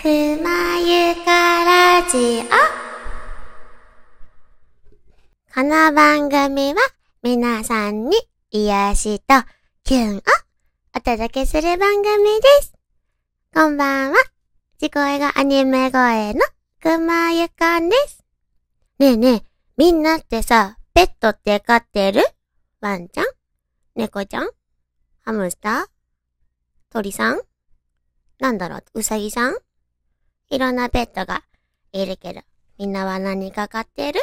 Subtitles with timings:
[0.00, 2.42] くまゆかラジオ。
[5.52, 6.76] この番組は
[7.20, 8.16] 皆さんに
[8.52, 9.34] 癒しと
[9.82, 10.20] キュンを
[10.96, 12.74] お届けする番組です。
[13.52, 14.18] こんばんは。
[14.78, 16.42] 地声がアニメ声の
[16.80, 18.24] くまゆかんです。
[19.00, 19.42] ねえねえ、
[19.76, 22.22] みんなってさ、ペットって飼ってる？
[22.80, 23.24] ワンちゃん？
[23.96, 24.50] 猫ちゃん？
[25.24, 25.86] ハムスター？
[26.90, 27.40] 鳥さん？
[28.38, 28.82] なんだろう？
[28.94, 29.56] うさぎさん？
[30.50, 31.42] いろんなペットが
[31.92, 32.40] いるけど、
[32.78, 34.20] みんなは何か飼ってる？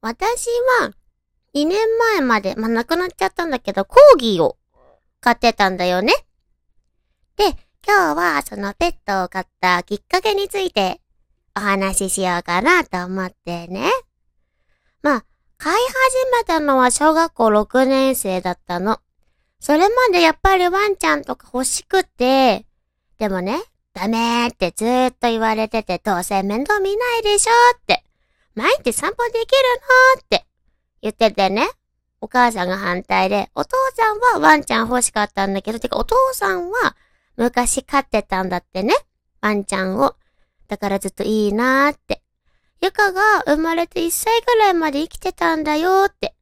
[0.00, 0.48] 私
[0.80, 0.90] は、
[1.54, 1.78] 2年
[2.12, 4.58] 前まで、まあ、亡くなっちゃったんだけど、コーギーを
[5.20, 6.12] 飼ってたんだよね。
[7.36, 11.00] で、今日はそのペットを飼ったきっかけについて
[11.56, 13.90] お話ししようかなと思ってね。
[15.02, 15.24] まあ、
[15.56, 15.80] 飼い始
[16.38, 19.00] めたのは小学校6年生だったの。
[19.60, 22.66] それまでやっぱりワンちゃんとか欲しくて、
[23.18, 23.62] でもね、
[23.94, 28.04] ダメーってずーっと言われてて、どうせ面倒見ないでしょって。
[28.56, 29.46] 毎日散歩できる
[30.16, 30.20] の？
[30.20, 30.44] って
[31.00, 31.68] 言っててね。
[32.20, 36.96] お母さんが反対で、お父さんはワンちゃん欲しかったんだけど、てかお父さんは
[37.36, 38.94] 昔飼ってたんだってね。
[39.40, 40.14] ワンちゃんを。
[40.68, 42.22] だからずっといいなーって。
[42.80, 46.34] ゆかが生まれて1歳ぐらいまで生きてたんだよーって。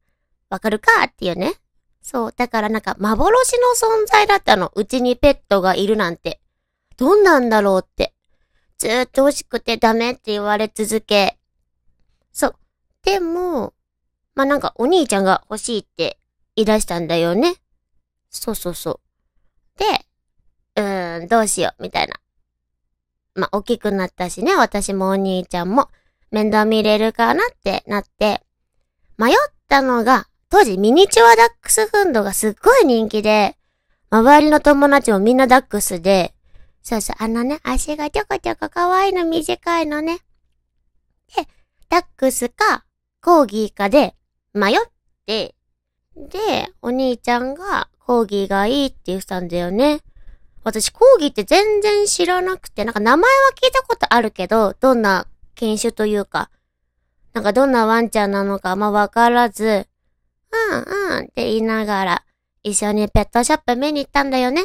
[0.50, 1.04] わかるか？
[1.06, 1.54] っていうね。
[2.00, 2.34] そう。
[2.36, 4.72] だからなんか幻の存在だったの。
[4.74, 6.40] うちにペットがいるなんて。
[6.96, 8.12] どんなんだろうって。
[8.78, 11.38] ずっと欲しくてダメって言われ続け。
[12.32, 12.54] そう。
[13.04, 13.74] でも、
[14.34, 16.18] まあ、なんかお兄ちゃんが欲しいって
[16.56, 17.54] 言い出したんだよね。
[18.30, 19.00] そうそうそ
[19.76, 19.78] う。
[19.78, 19.84] で、
[20.76, 22.14] うーん、どうしよう、みたいな。
[23.34, 25.88] まあ、大きくなったしね、私もお兄ちゃんも
[26.30, 28.42] 面倒見れるかなってなって、
[29.18, 29.34] 迷っ
[29.68, 33.56] たのが、当時ミニチュアダックスフンドがすっごい人気で、
[34.10, 36.34] 周りの友達もみんなダックスで、
[36.82, 40.18] そうそう、あのね、足がちょこちょこ可愛いの短いのね。
[41.36, 41.46] で、
[41.88, 42.84] ダックスか、
[43.22, 44.14] コーギーかで、
[44.52, 44.76] 迷っ
[45.26, 45.54] て、
[46.16, 50.00] で、お兄ちゃんが、コーギーがいいって言ってたんだよね。
[50.64, 56.50] 私、コーギーって全然知らなくて、なんか名前は聞いたことあるけど、どんな犬種というか、
[57.32, 59.86] なんかどんなワンちゃんなのかあんまわからず、
[60.52, 62.24] うんうんって言いながら、
[62.62, 64.64] 一緒にペットショップ見に行ったんだよね。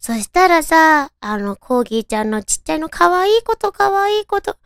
[0.00, 4.56] そしたらさ、あの、コーギーちゃんのちっちゃいの可愛いこと可愛いこと。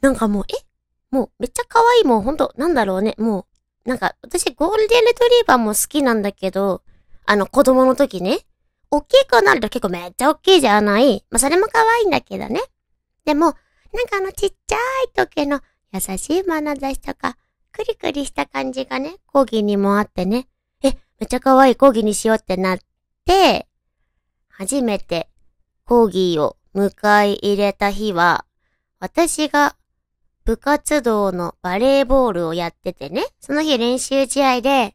[0.00, 0.64] なんかもう、え？
[1.10, 3.14] もうめっちゃ可愛いもうほんと、なんだろうね。
[3.18, 3.46] も
[3.84, 6.82] う、なんか私ゴールデンレトリーバーも好きなんだけど、
[7.24, 8.40] あの子供の時ね。
[8.90, 12.60] 大きくなると結構めっちゃ大きいじゃないまあ、それも可愛いんだけどね。
[13.24, 13.54] でも、なん
[14.06, 14.78] かあのちっちゃい
[15.14, 15.60] 時の
[15.92, 17.36] 優しい眼差しとか、
[17.72, 20.46] クリクリした感じがね、コーギーにもあってね。
[20.82, 22.78] え、めっちゃ可愛いコーギーにしようってなっ
[23.24, 23.66] て、
[24.58, 25.28] 初めて
[25.84, 26.90] コーギーを迎
[27.26, 28.46] え入れた日は、
[28.98, 29.76] 私が
[30.46, 34.94] 部活動のバレーボールをやっててね、その日練習試合で、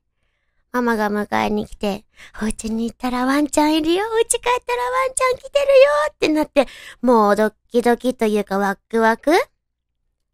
[0.72, 2.06] ママが迎えに来て、
[2.42, 5.72] お家に行ったらワンちゃんいるよ、お家帰ったらワンちゃん来てるよ
[6.12, 6.68] ってなって、
[7.02, 9.32] もうドキドキというかワクワク？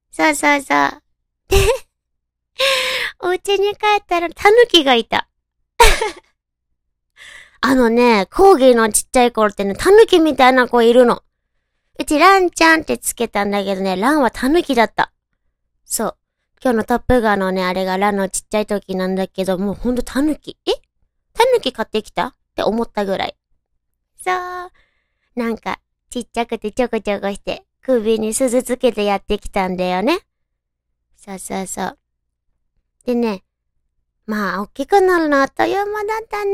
[0.09, 1.01] そうそうそう。
[1.49, 1.57] で、
[3.19, 5.26] お家に帰ったらタヌキがいた。
[7.69, 11.21] あのね、コーギーのちっちゃい頃ってね、タヌキみたいな子いるの。
[11.99, 15.11] うちランちゃんってつけたんだけどね、ランはタヌキだった。
[15.83, 16.17] そう。
[16.63, 20.57] 今日のトップガーのね、あれがランのちっちゃい時なんだけど、もうほんとタヌキ。
[20.65, 20.71] え？
[21.33, 22.27] タヌキ買ってきた？
[22.27, 23.35] って思ったぐらい。
[24.23, 24.71] そう。
[25.35, 30.21] なんか、ちっちゃくてちょこちょこして、首に鈴つけてやってきたんだよね。
[31.17, 31.97] そうそうそう。
[33.05, 33.43] でね、
[34.25, 36.53] まあ、大きくなるのあっという間だったね。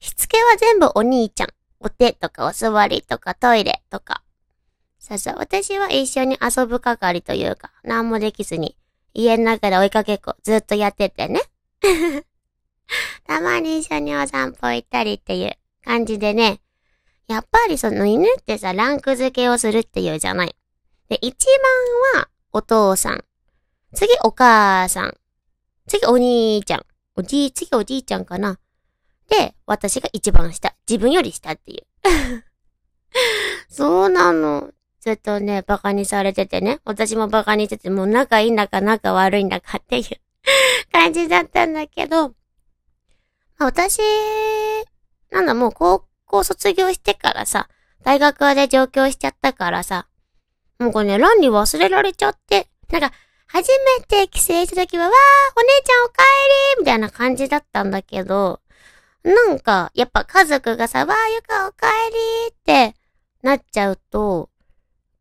[0.00, 1.48] しつけは全部お兄ちゃん。
[1.78, 4.22] お手とかお座りとかトイレとか。
[4.98, 8.76] そうそう、私は一緒に遊ぶ係というか、何もできずに、
[9.14, 11.40] 家の中で追いかけっこずっとやっててね。
[13.26, 16.60] たまに一緒にお散歩行ったりっていう感じでね。
[17.28, 20.54] やっぱりその犬ってさ、ランク付けをするっていうじゃない。
[21.08, 21.46] で、一
[22.14, 23.24] 番はお父さん。
[23.94, 25.16] 次お母さん。
[25.86, 26.86] 次お兄ちゃん。
[27.16, 28.58] おじい、次おじいちゃんかな。
[29.30, 30.74] で、私が一番下。
[30.88, 31.86] 自分より下っていう。
[33.70, 34.72] そうなの。
[35.00, 36.80] ずっとね、バカにされててね。
[36.84, 40.04] 私もバカにしてて、もう仲いいんだか仲悪いんだかっていう
[40.92, 42.34] 感じだったんだけど、
[43.56, 44.00] ま、私、
[45.30, 47.68] なんだ、もう高校卒業してからさ、
[48.02, 50.08] 大学で上京しちゃったからさ、
[50.80, 53.12] もうこれね、ランに忘れられちゃって、なんか、
[53.46, 55.12] 初めて帰省した時は、わー、
[55.56, 56.14] お姉ちゃんお帰
[56.76, 58.60] りみたいな感じだったんだけど、
[59.22, 62.94] なんか、やっぱ家族がさ、わー、ゆかお帰りって
[63.42, 64.48] なっちゃうと、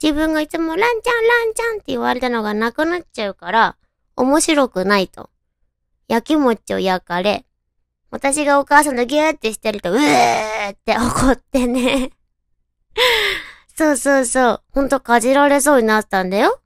[0.01, 3.75] 自分がいつもランちゃんランちゃんって言われたのがなくなっちゃうから、
[4.15, 5.29] 面白くないと。
[6.07, 7.45] やきもちを焼かれ、
[8.09, 9.99] 私がお母さんとギューってしてると、うー
[10.71, 12.11] って怒ってね。
[13.77, 14.61] そうそうそう。
[14.71, 16.59] ほんとかじられそうになったんだよ。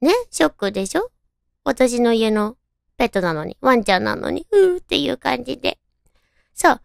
[0.00, 0.12] ね？
[0.30, 1.10] ショックでしょ？
[1.64, 2.56] 私の家の
[2.96, 5.79] ペットなのに、ワンちゃんなのに、うーっていう感じで。
[6.54, 6.80] そう。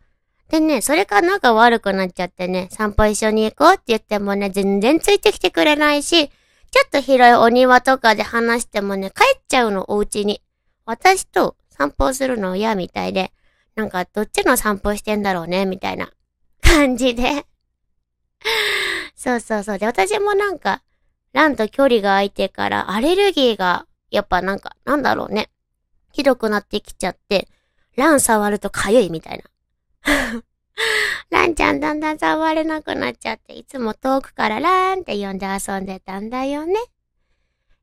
[0.49, 10.41] でね、それか仲悪くなっちゃってね、散歩一緒に行こうって言ってもね、全然ついてきてくれないし、ちょっと広いお庭とかで話してもね、帰っちゃうの、お家に。
[10.85, 13.31] 私と散歩するの嫌みたいで、
[13.75, 16.11] なんかどっちの散歩してんだろうね、みたいな
[16.61, 17.45] 感じで。
[19.15, 19.79] そうそうそう。
[19.79, 20.83] で、私もなんか、
[21.33, 25.49] ランと距離が空いてから、アレルギーが、やっぱなんか、なんだろうね。
[26.11, 27.49] ひどくなってきちゃって、
[27.95, 29.43] ラン触ると痒いみたいな。
[31.29, 36.75] ランちゃんだんだん触れなくなっちゃって、いつも遠くからランって呼んで遊んでたんだよね。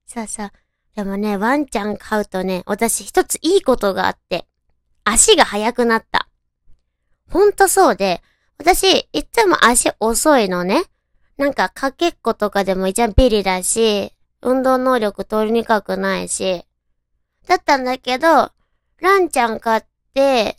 [0.06, 0.50] そうそう。
[0.94, 4.46] でもね、ワンちゃん飼うとね、私一ついいことがあって、
[5.04, 6.28] 足が速くなった。
[7.30, 8.22] ほんとそうで、
[8.58, 10.84] 私、いつも足遅いのね。
[11.38, 16.64] なんか、かけっことかでも一番ビリだし、運動能力取りにくくないし。
[17.48, 18.52] だったんだけど、
[19.00, 19.82] ランちゃん買っ
[20.14, 20.58] て、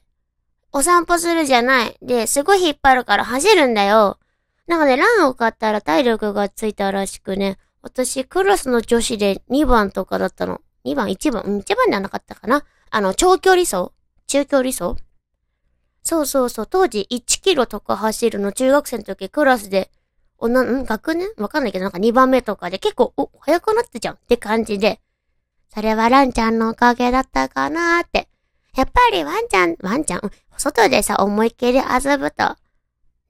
[0.75, 1.97] お散歩するじゃない。
[2.01, 4.17] で、すごい引っ張るから走るんだよ。
[4.65, 10.61] なんかね、ランを買ったら体力がついたらしくね、私、クラスの女子で2番とかだったの。
[10.85, 12.65] 2番、1番、うん、1番ではなかったかな。
[12.89, 13.91] あの、長距離走
[14.25, 14.95] 中距離走
[16.01, 19.91] そうそうそう、当時1キロとか走るの中学生の時クラスで、
[20.39, 21.29] おな、ん学年？
[21.37, 24.99] わかんないけどなんか2番目とかで結構、お、早くなってじゃんって感じで、
[25.73, 28.27] それはランちゃんのおかげだったかなーって。
[28.75, 30.21] やっぱりワンちゃん、ワンちゃん、
[30.57, 32.55] 外でさ、思いっきり遊ぶと、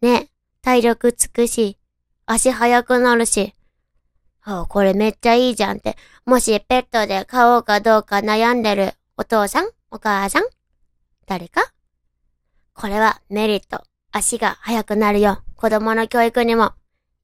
[0.01, 0.29] ね、
[0.61, 1.77] 体力つくし、
[2.25, 3.53] 足速くなるし、
[4.45, 5.97] あこれめっちゃいいじゃんって。
[6.25, 9.69] もしペットで飼おうかどうか悩んでるお父さん？
[9.89, 10.43] お母さん？
[11.25, 11.71] 誰か？
[12.73, 13.83] これはメリット。
[14.11, 15.41] 足が速くなるよ。
[15.55, 16.73] 子供の教育にも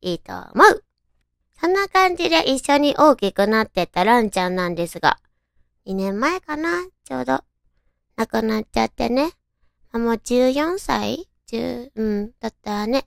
[0.01, 0.83] いいと思う。
[1.59, 5.19] そんな感じで一緒に大きくなってったランちゃんなんですが、
[5.87, 6.85] 2年前かな？
[7.03, 7.41] ちょうど。
[8.19, 9.31] 亡くなっちゃってね。
[9.93, 13.05] もう14歳 ?10、うん、だったらね。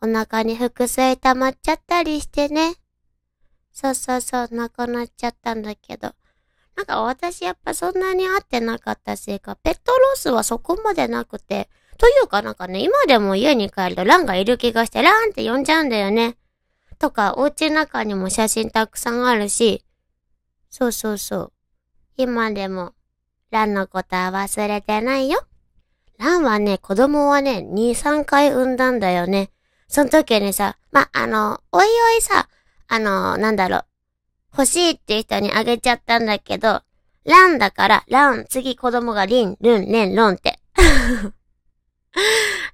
[0.00, 2.76] お腹に腹水溜まっちゃったりしてね。
[3.72, 6.14] そうそうそう、亡くなっちゃったんだけど。
[6.76, 11.68] なんか私やっぱそんなに会ってなかったせいか、ペットロスはそこまでなくて、
[11.98, 16.36] というかなんかね、今でも家に帰るとランがいる気がして、ランって呼んじゃうんだよね。
[17.00, 19.84] とか、お家の中にも写真たくさんあるし、
[20.70, 21.52] そうそうそう。
[22.16, 22.94] 今でも、
[23.52, 25.44] ランのことは忘れてないよ。
[26.18, 29.50] ランはね、子供はね、2、3回産んだんだよね。
[29.88, 32.48] その時にさ、ま、あの、おいおいさ、
[32.88, 33.84] あの、なんだろう、
[34.52, 36.80] 欲しいって人にあげちゃったんだけど、
[37.26, 40.58] ランだから、ラン、次子供がリン、ルン、レン、ロンって。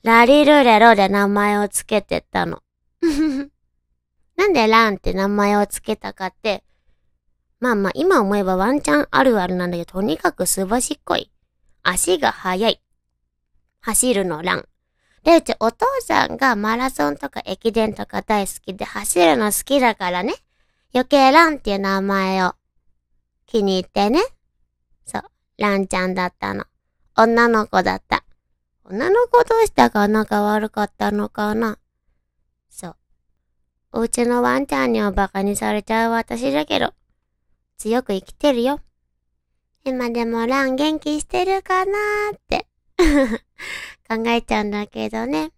[0.04, 2.62] ラリルレロで名前をつけてったの。
[4.36, 6.62] なんでランって名前をつけたかって、
[7.60, 11.31] まあまあ今思えばワンチャンあるあるなんだけど、とにかくすばしっこい。
[11.82, 12.81] 足が速い。
[13.81, 14.69] 走るのラン。
[15.25, 20.34] で、うちお父さんがマラソンとか駅伝とか大好きで走るの好きだからね。
[20.94, 22.54] 余計ランっていう名前を
[23.47, 24.21] 気に入ってね。
[25.04, 25.23] そう、
[25.59, 26.64] ランちゃんだったの。
[27.16, 28.25] 女の子だった。
[28.85, 31.78] 女の子どうしたか仲悪かったのかな
[32.71, 32.97] そう。
[33.92, 36.94] お家のワンちゃんにはバカにされちゃう私だけど、
[37.78, 38.80] 強く生きてるよ。
[39.85, 42.66] 今でもラン元気してるかなーって
[44.08, 45.52] 考えちゃうんだけどね。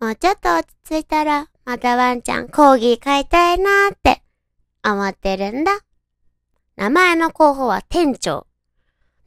[0.00, 4.22] もうちょっと落ち着いたら、またワンちゃんコーギー飼いたいなーって
[4.84, 5.78] 思ってるんだ。
[6.74, 8.48] 名前の候補は店長。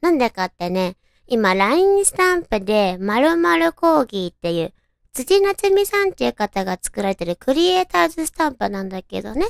[0.02, 0.96] なんでかってね、
[1.26, 4.74] 今 LINE スタンプで〇〇コーギーっていう
[5.14, 9.46] 辻夏美さんっていう方が作られてるクリエイターズスタンプなんだけどね。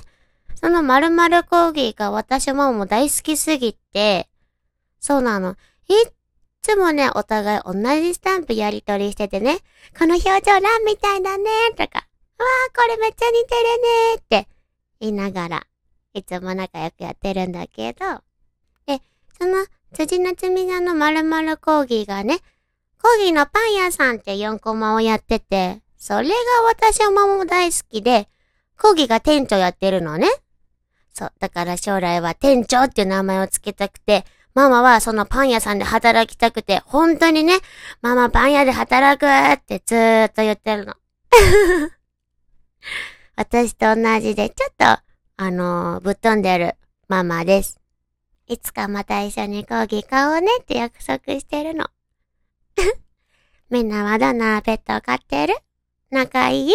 [0.54, 4.28] その〇〇コーギーが私ももう大好きすぎて、
[5.00, 5.56] そうなの。
[5.88, 6.12] いっ
[6.62, 9.58] つもね、お互い同じスタンプやりとりしててね、
[9.98, 11.44] この表情ランみたいだね、
[11.76, 11.98] とか、
[12.38, 14.48] わーこれめっちゃ似てるねって
[15.00, 15.66] 言いながら、
[16.14, 18.06] いつも仲良くやってるんだけど、
[18.86, 19.02] で、
[19.38, 22.38] その辻夏美さんの〇〇コーギーがね、
[23.02, 26.34] コーギーのパン屋さんって4コマをやってて、それが
[26.66, 28.28] 私も大好きで、
[28.78, 30.28] コーギーが店長やってるのね。
[31.14, 31.32] そう。
[31.38, 37.58] だから将来は店長っていう名前をつけたくて、ママはそのパン屋さんで働きたくて、本当にね、
[38.02, 40.94] ママパン屋で働くってずーっと言ってるの。
[43.36, 45.04] 私と同じでちょっと
[45.36, 46.76] あのー、ぶっ飛んでる
[47.08, 47.80] ママです。
[48.46, 51.86] いつかまた一緒に講義買おうねって約束してるの。
[53.70, 55.56] みんなはどんなペットを飼ってる？
[56.10, 56.74] 仲いい？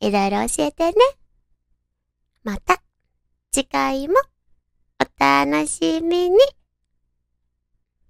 [0.00, 0.94] いろいろ教えてね。
[2.44, 2.80] また、
[3.50, 4.14] 次回も
[5.00, 6.38] お楽しみに。